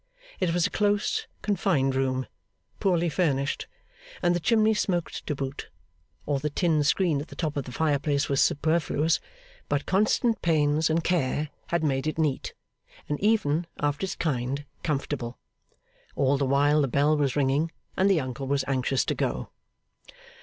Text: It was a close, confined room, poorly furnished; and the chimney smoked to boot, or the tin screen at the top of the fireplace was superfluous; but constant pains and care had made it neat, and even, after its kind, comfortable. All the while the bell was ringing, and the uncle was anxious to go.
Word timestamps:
It 0.39 0.51
was 0.51 0.65
a 0.65 0.71
close, 0.71 1.27
confined 1.43 1.93
room, 1.93 2.25
poorly 2.79 3.07
furnished; 3.07 3.67
and 4.23 4.33
the 4.33 4.39
chimney 4.39 4.73
smoked 4.73 5.27
to 5.27 5.35
boot, 5.35 5.69
or 6.25 6.39
the 6.39 6.49
tin 6.49 6.83
screen 6.83 7.21
at 7.21 7.27
the 7.27 7.35
top 7.35 7.55
of 7.55 7.65
the 7.65 7.71
fireplace 7.71 8.27
was 8.27 8.41
superfluous; 8.41 9.19
but 9.69 9.85
constant 9.85 10.41
pains 10.41 10.89
and 10.89 11.03
care 11.03 11.49
had 11.67 11.83
made 11.83 12.07
it 12.07 12.17
neat, 12.17 12.55
and 13.07 13.19
even, 13.19 13.67
after 13.79 14.05
its 14.05 14.15
kind, 14.15 14.65
comfortable. 14.81 15.37
All 16.15 16.35
the 16.39 16.47
while 16.47 16.81
the 16.81 16.87
bell 16.87 17.15
was 17.15 17.35
ringing, 17.35 17.71
and 17.95 18.09
the 18.09 18.21
uncle 18.21 18.47
was 18.47 18.65
anxious 18.67 19.05
to 19.05 19.13
go. 19.13 19.51